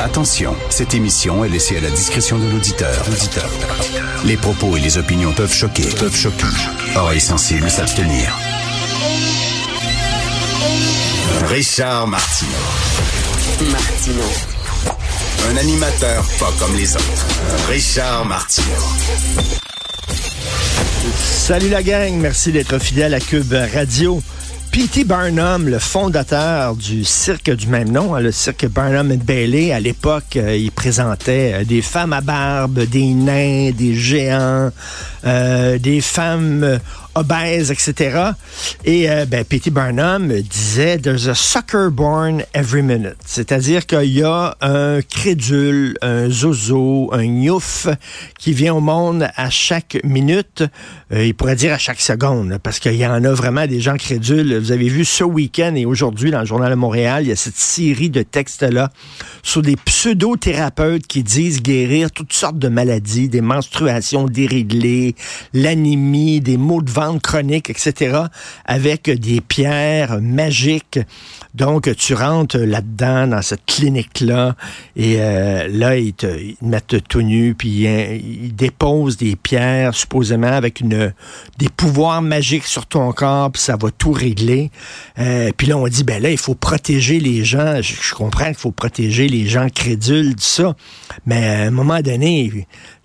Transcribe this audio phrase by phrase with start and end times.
[0.00, 3.04] Attention, cette émission est laissée à la discrétion de l'auditeur.
[4.24, 5.84] Les propos et les opinions peuvent choquer.
[5.98, 6.46] Peuvent choquer.
[6.96, 8.36] Oreilles sensibles s'abstenir.
[11.48, 12.50] Richard Martineau.
[13.70, 14.32] Martineau.
[15.50, 17.26] Un animateur pas comme les autres.
[17.68, 18.66] Richard Martineau.
[21.14, 24.22] Salut la gang, merci d'être fidèle à Cube Radio.
[24.72, 25.04] P.T.
[25.04, 30.36] Barnum, le fondateur du cirque du même nom, hein, le cirque Barnum Bailey, à l'époque,
[30.36, 34.70] euh, il présentait euh, des femmes à barbe, des nains, des géants,
[35.24, 36.80] euh, des femmes
[37.14, 38.32] obèses, etc.
[38.84, 39.70] Et euh, ben, P.T.
[39.70, 43.16] Barnum disait There's a sucker born every minute.
[43.26, 47.86] C'est-à-dire qu'il y a un crédule, un zozo, un youf
[48.38, 50.64] qui vient au monde à chaque minute.
[51.12, 53.96] Euh, il pourrait dire à chaque seconde, parce qu'il y en a vraiment des gens
[53.96, 54.58] crédules.
[54.58, 57.36] Vous avez vu ce week-end et aujourd'hui dans le Journal de Montréal, il y a
[57.36, 58.90] cette série de textes-là
[59.42, 65.11] sur des pseudo-thérapeutes qui disent guérir toutes sortes de maladies, des menstruations déréglées,
[65.52, 68.22] l'anémie, des maux de ventre chroniques, etc.,
[68.64, 70.98] avec des pierres magiques.
[71.54, 74.56] Donc, tu rentres là-dedans, dans cette clinique-là,
[74.96, 76.26] et euh, là, ils te,
[76.62, 81.12] mettent tout nu, puis hein, ils déposent des pierres, supposément, avec une,
[81.58, 84.70] des pouvoirs magiques sur ton corps, puis ça va tout régler.
[85.18, 87.82] Euh, puis là, on dit, ben là, il faut protéger les gens.
[87.82, 90.74] Je, comprends qu'il faut protéger les gens crédules, tout ça.
[91.26, 92.50] Mais à un moment donné,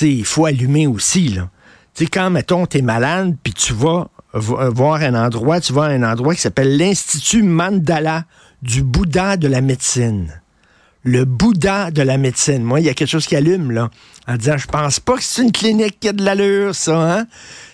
[0.00, 1.50] il faut allumer aussi, là.
[1.94, 5.84] Tu sais, quand, mettons, t'es malade, puis tu vas vo- voir un endroit, tu vas
[5.84, 8.24] à un endroit qui s'appelle l'Institut Mandala
[8.62, 10.40] du Bouddha de la médecine.
[11.02, 12.62] Le Bouddha de la médecine.
[12.62, 13.88] Moi, il y a quelque chose qui allume, là,
[14.28, 17.26] en disant, je pense pas que c'est une clinique qui a de l'allure, ça, hein?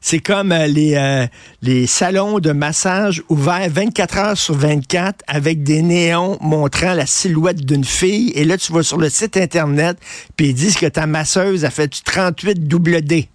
[0.00, 1.26] C'est comme euh, les, euh,
[1.62, 7.64] les salons de massage ouverts 24 heures sur 24 avec des néons montrant la silhouette
[7.64, 8.32] d'une fille.
[8.34, 9.96] Et là, tu vas sur le site Internet,
[10.36, 13.28] puis ils disent que ta masseuse a fait du 38 double D.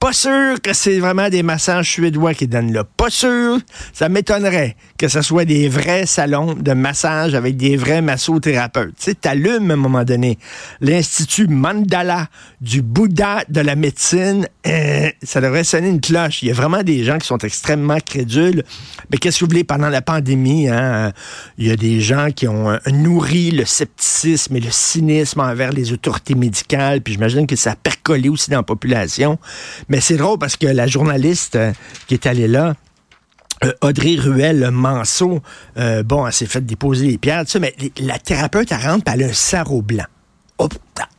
[0.00, 2.84] Pas sûr que c'est vraiment des massages suédois qui donnent là.
[2.84, 3.58] Pas sûr.
[3.92, 8.94] Ça m'étonnerait que ce soit des vrais salons de massage avec des vrais massothérapeutes.
[8.96, 10.38] Tu sais, t'allumes à un moment donné.
[10.80, 12.28] L'Institut Mandala
[12.62, 16.42] du Bouddha de la médecine, euh, ça devrait sonner une cloche.
[16.42, 18.64] Il y a vraiment des gens qui sont extrêmement crédules.
[19.10, 21.12] Mais qu'est-ce que vous voulez, pendant la pandémie, hein,
[21.58, 25.72] il y a des gens qui ont euh, nourri le scepticisme et le cynisme envers
[25.72, 27.76] les autorités médicales, puis j'imagine que ça a
[28.10, 29.38] percolé aussi dans la population.
[29.88, 31.72] Mais c'est drôle parce que la journaliste euh,
[32.06, 32.74] qui est allée là,
[33.64, 35.40] euh, Audrey Ruel Manceau,
[35.76, 39.12] euh, bon, elle s'est fait déposer les pierres, tout ça, mais la thérapeute, elle rentre,
[39.12, 40.04] elle a un blanc.
[40.58, 40.68] Oh,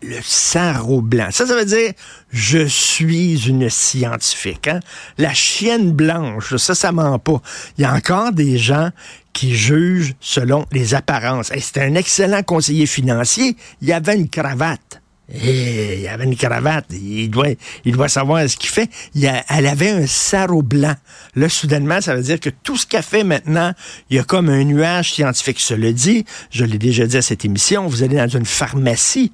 [0.04, 1.30] le sarrau blanc.
[1.32, 1.94] Ça, ça veut dire
[2.32, 4.68] je suis une scientifique.
[4.68, 4.80] Hein?
[5.18, 7.42] La chienne blanche, ça, ça ment pas.
[7.78, 8.92] Il y a encore des gens
[9.34, 11.52] qui jugent selon les apparences.
[11.52, 13.56] Hey, C'était un excellent conseiller financier.
[13.82, 15.01] Il avait une cravate.
[15.34, 16.86] Eh, il avait une cravate.
[16.92, 17.48] Il doit,
[17.86, 18.90] il doit savoir ce qu'il fait.
[19.16, 20.96] Il a- elle avait un sarrau blanc.
[21.36, 23.74] Là, soudainement, ça veut dire que tout ce qu'elle fait maintenant,
[24.10, 25.64] il y a comme un nuage scientifique.
[25.66, 29.32] Je le dis, je l'ai déjà dit à cette émission, vous allez dans une pharmacie.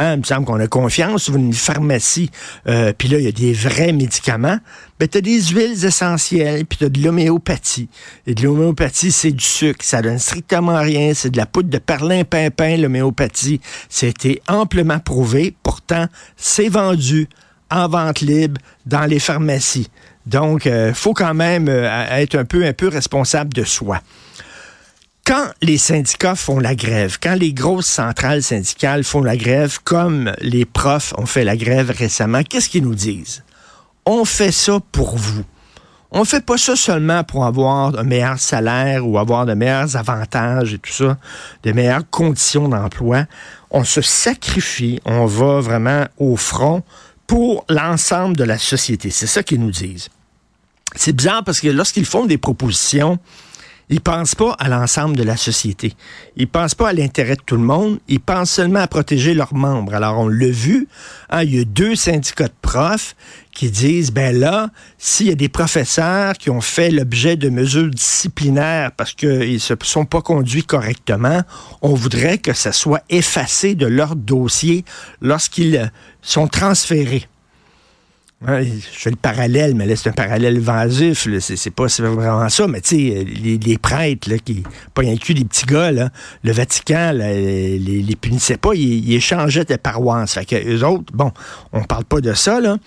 [0.00, 2.30] Hein, il me semble qu'on a confiance sur une pharmacie.
[2.66, 4.58] Euh, puis là, il y a des vrais médicaments.
[4.98, 7.90] Ben, tu as des huiles essentielles, puis tu as de l'homéopathie.
[8.26, 9.84] Et de l'homéopathie, c'est du sucre.
[9.84, 11.12] Ça donne strictement rien.
[11.12, 13.60] C'est de la poudre de perlimpinpin, l'homéopathie.
[13.90, 15.54] C'était amplement prouvé.
[15.62, 17.28] Pourtant, c'est vendu
[17.70, 19.88] en vente libre dans les pharmacies.
[20.24, 24.00] Donc, il faut quand même euh, être un peu responsable de soi
[25.24, 30.32] quand les syndicats font la grève, quand les grosses centrales syndicales font la grève, comme
[30.40, 33.44] les profs ont fait la grève récemment, qu'est-ce qu'ils nous disent?
[34.06, 35.44] On fait ça pour vous.
[36.12, 40.74] On fait pas ça seulement pour avoir un meilleur salaire ou avoir de meilleurs avantages
[40.74, 41.16] et tout ça,
[41.62, 43.26] de meilleures conditions d'emploi.
[43.70, 46.82] On se sacrifie, on va vraiment au front
[47.28, 49.10] pour l'ensemble de la société.
[49.10, 50.08] C'est ça qu'ils nous disent.
[50.96, 53.20] c'est bizarre parce que lorsqu'ils font des propositions,
[53.90, 55.94] ils pensent pas à l'ensemble de la société.
[56.36, 57.98] Ils pensent pas à l'intérêt de tout le monde.
[58.06, 59.94] Ils pensent seulement à protéger leurs membres.
[59.94, 60.86] Alors, on l'a vu,
[61.28, 63.16] hein, il y a deux syndicats de profs
[63.52, 67.90] qui disent, ben là, s'il y a des professeurs qui ont fait l'objet de mesures
[67.90, 71.42] disciplinaires parce qu'ils se sont pas conduits correctement,
[71.82, 74.84] on voudrait que ça soit effacé de leur dossier
[75.20, 75.90] lorsqu'ils
[76.22, 77.26] sont transférés
[78.42, 81.28] je fais le parallèle, mais là, c'est un parallèle vasif.
[81.40, 84.62] C'est pas vraiment ça, mais tu sais, les, prêtres, là, qui,
[84.94, 86.08] pas rien que des petits gars, là,
[86.42, 90.34] le Vatican, les, les, punissait pas, ils, échangeaient des paroisses.
[90.34, 91.32] Fait que eux autres, bon,
[91.72, 92.78] on parle pas de ça, là.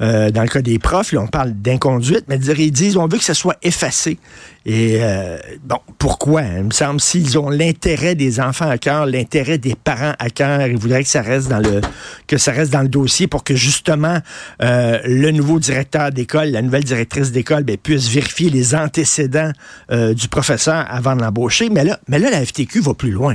[0.00, 3.18] Euh, dans le cas des profs, là, on parle d'inconduite, mais ils disent, on veut
[3.18, 4.18] que ça soit effacé.
[4.64, 6.42] Et euh, bon, pourquoi?
[6.42, 10.68] Il me semble s'ils ont l'intérêt des enfants à cœur, l'intérêt des parents à cœur,
[10.68, 11.80] ils voudraient que ça reste dans le
[12.28, 14.18] que ça reste dans le dossier pour que justement
[14.62, 19.50] euh, le nouveau directeur d'école, la nouvelle directrice d'école, ben, puisse vérifier les antécédents
[19.90, 21.68] du professeur avant de l'embaucher.
[21.68, 23.34] Mais là, mais là, la FTQ va plus loin.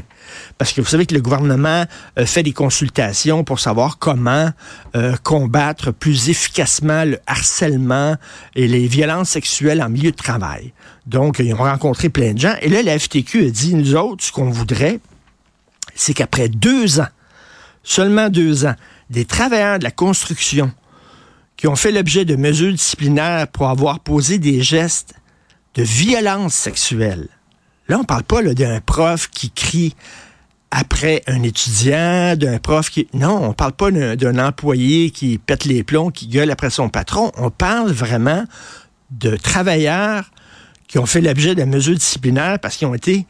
[0.57, 1.85] Parce que vous savez que le gouvernement
[2.25, 4.51] fait des consultations pour savoir comment
[5.23, 6.36] combattre plus efficacement
[7.05, 8.15] le harcèlement
[8.55, 10.73] et les violences sexuelles en milieu de travail.
[11.05, 12.55] Donc, ils ont rencontré plein de gens.
[12.61, 14.99] Et là, la FTQ a dit, nous autres, ce qu'on voudrait,
[15.95, 17.07] c'est qu'après deux ans,
[17.83, 18.75] seulement deux ans,
[19.09, 20.71] des travailleurs de la construction
[21.55, 25.15] qui ont fait l'objet de mesures disciplinaires pour avoir posé des gestes
[25.75, 27.27] de violence sexuelle.
[27.87, 29.95] Là, on parle pas d'un prof qui crie
[30.71, 33.07] après un étudiant, d'un prof qui...
[33.13, 37.31] Non, on parle pas d'un employé qui pète les plombs, qui gueule après son patron.
[37.37, 38.43] On parle vraiment
[39.11, 40.31] de travailleurs
[40.87, 43.25] qui ont fait l'objet de mesures disciplinaires parce qu'ils ont été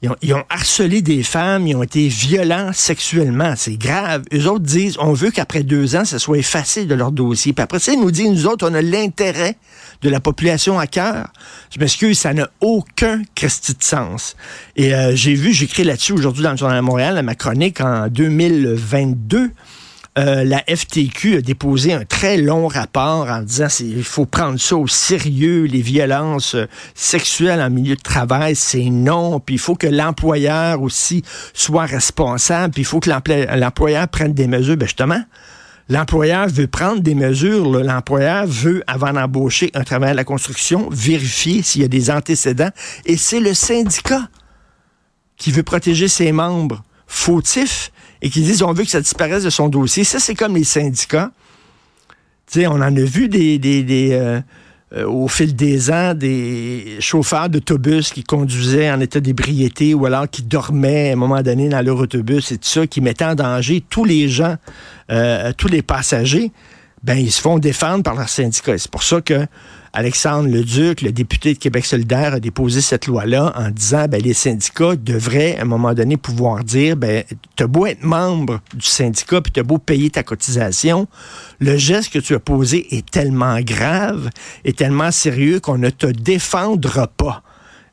[0.00, 3.54] ils ont, harcelé des femmes, ils ont été violents sexuellement.
[3.56, 4.22] C'est grave.
[4.32, 7.52] Eux autres disent, on veut qu'après deux ans, ça soit effacé de leur dossier.
[7.52, 9.56] Puis après ça, ils nous disent, nous autres, on a l'intérêt
[10.02, 11.32] de la population à cœur.
[11.74, 14.36] Je m'excuse, ça n'a aucun Christi de sens.
[14.76, 17.80] Et euh, j'ai vu, j'écris là-dessus aujourd'hui dans le Journal de Montréal, à ma chronique
[17.80, 19.50] en 2022.
[20.18, 24.76] Euh, la FTQ a déposé un très long rapport en disant qu'il faut prendre ça
[24.76, 26.66] au sérieux, les violences euh,
[26.96, 31.22] sexuelles en milieu de travail, c'est non, puis il faut que l'employeur aussi
[31.54, 34.76] soit responsable, puis il faut que l'employeur prenne des mesures.
[34.76, 35.22] Ben justement,
[35.88, 41.62] l'employeur veut prendre des mesures, l'employeur veut, avant d'embaucher un travail à la construction, vérifier
[41.62, 42.70] s'il y a des antécédents,
[43.06, 44.28] et c'est le syndicat
[45.36, 46.82] qui veut protéger ses membres.
[47.06, 47.92] Fautifs
[48.22, 50.04] et qui disent on veut que ça disparaisse de son dossier.
[50.04, 51.30] Ça, c'est comme les syndicats.
[52.46, 54.40] sais, on en a vu des, des, euh,
[54.94, 60.30] euh, au fil des ans des chauffeurs d'autobus qui conduisaient en état d'ébriété ou alors
[60.30, 63.34] qui dormaient à un moment donné dans leur autobus et tout ça, qui mettaient en
[63.34, 64.56] danger tous les gens,
[65.10, 66.52] euh, tous les passagers.
[67.04, 68.78] Ben, ils se font défendre par leur syndicat.
[68.78, 69.46] C'est pour ça que
[69.98, 74.32] Alexandre Leduc, le député de Québec solidaire, a déposé cette loi-là en disant ben, les
[74.32, 77.24] syndicats devraient, à un moment donné, pouvoir dire ben,
[77.58, 81.08] as beau être membre du syndicat puis as beau payer ta cotisation,
[81.58, 84.30] le geste que tu as posé est tellement grave
[84.64, 87.42] et tellement sérieux qu'on ne te défendra pas.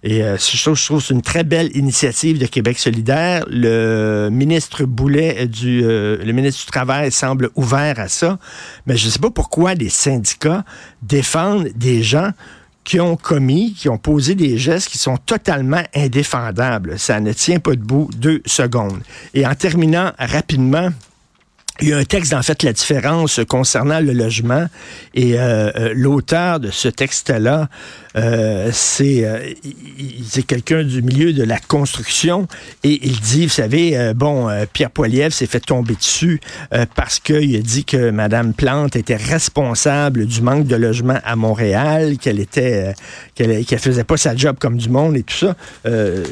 [0.07, 3.43] Et euh, je trouve, que c'est une très belle initiative de Québec solidaire.
[3.49, 8.37] Le ministre Boulet euh, euh, le ministre du Travail semble ouvert à ça,
[8.85, 10.63] mais je ne sais pas pourquoi les syndicats
[11.01, 12.29] défendent des gens
[12.83, 16.99] qui ont commis, qui ont posé des gestes qui sont totalement indéfendables.
[16.99, 19.01] Ça ne tient pas debout deux secondes.
[19.33, 20.91] Et en terminant rapidement,
[21.81, 24.67] il y a un texte, en fait, la différence concernant le logement.
[25.13, 27.67] Et euh, euh, l'auteur de ce texte-là,
[28.15, 29.25] euh, c'est
[30.47, 32.47] quelqu'un du milieu de la construction.
[32.83, 36.39] Et il dit, vous savez, bon, Pierre Poilievre s'est fait tomber dessus
[36.95, 42.17] parce qu'il a dit que Mme Plante était responsable du manque de logement à Montréal,
[42.17, 42.93] qu'elle était,
[43.35, 45.55] qu'elle faisait pas sa job comme du monde et tout ça.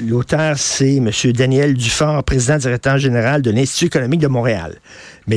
[0.08, 1.12] L'auteur, c'est M.
[1.34, 4.76] Daniel Dufort, président directeur général de l'Institut économique de Montréal.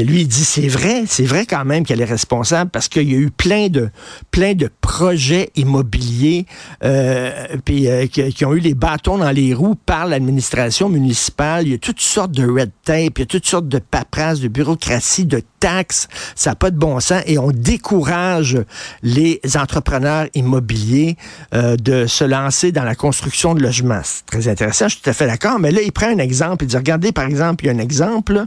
[0.05, 3.15] Lui, il dit, c'est vrai, c'est vrai quand même qu'elle est responsable parce qu'il y
[3.15, 3.91] a eu plein de,
[4.31, 6.47] plein de projets immobiliers
[6.85, 11.67] euh, puis, euh, qui, ont eu les bâtons dans les roues par l'administration municipale.
[11.67, 14.41] Il y a toutes sortes de red tape, il y a toutes sortes de paperasses,
[14.41, 16.09] de bureaucratie, de taxes.
[16.35, 18.59] Ça n'a pas de bon sens et on décourage
[19.03, 21.17] les entrepreneurs immobiliers
[21.55, 24.01] euh, de se lancer dans la construction de logements.
[24.03, 25.59] C'est très intéressant, je suis tout à fait d'accord.
[25.59, 26.65] Mais là, il prend un exemple.
[26.65, 28.45] Il dit, regardez, par exemple, il y a un exemple.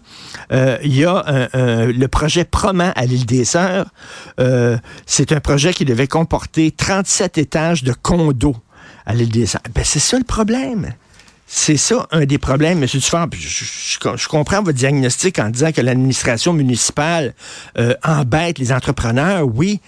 [0.51, 3.87] il y a le projet Proman à l'île des Sœurs.
[4.39, 8.55] Euh, c'est un projet qui devait comporter 37 étages de condos
[9.05, 9.61] à l'île des Sœurs.
[9.73, 10.93] Ben, c'est ça le problème.
[11.51, 12.85] C'est ça un des problèmes, M.
[12.85, 13.27] Dufort.
[13.31, 17.33] Je, comprends votre diagnostic en disant que l'administration municipale
[17.79, 19.81] euh, embête les entrepreneurs, oui.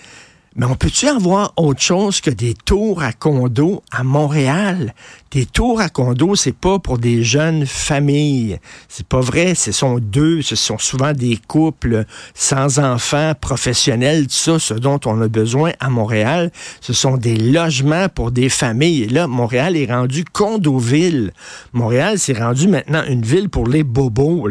[0.57, 4.93] Mais on peut-tu avoir autre chose que des tours à condo à Montréal?
[5.31, 8.59] Des tours à condo, c'est pas pour des jeunes familles.
[8.89, 9.55] C'est pas vrai.
[9.55, 12.03] Ce sont deux, ce sont souvent des couples
[12.33, 16.51] sans enfants, professionnels, tout ça, ce dont on a besoin à Montréal.
[16.81, 19.07] Ce sont des logements pour des familles.
[19.07, 21.31] Là, Montréal est rendu condo-ville.
[21.71, 24.49] Montréal, c'est rendu maintenant une ville pour les bobos.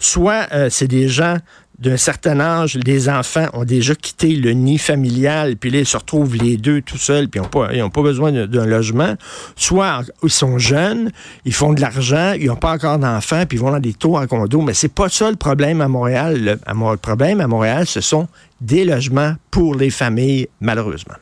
[0.00, 1.36] Soit euh, c'est des gens
[1.78, 5.96] d'un certain âge, les enfants ont déjà quitté le nid familial, puis là, ils se
[5.96, 9.14] retrouvent les deux tout seuls, puis ils n'ont pas, besoin d'un logement.
[9.56, 11.10] Soit ils sont jeunes,
[11.44, 14.18] ils font de l'argent, ils n'ont pas encore d'enfants, puis ils vont dans des tours
[14.18, 14.62] à condo.
[14.62, 16.58] Mais c'est pas ça le problème à Montréal.
[16.66, 18.28] le problème à Montréal, ce sont
[18.60, 21.16] des logements pour les familles, malheureusement.